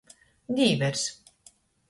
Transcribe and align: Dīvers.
Dīvers. 0.59 1.05